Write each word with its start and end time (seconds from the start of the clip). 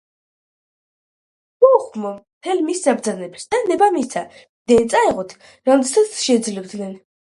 მოუხმო 1.65 2.13
მთელ 2.15 2.65
მის 2.71 2.83
საბრძანებელს 2.89 3.47
და 3.55 3.63
ნება 3.71 3.93
მისცა 4.01 4.27
იმდენი 4.35 4.93
წაეღოთ, 4.97 5.41
რამდენსაც 5.73 6.23
შეძლებდნენ. 6.29 7.03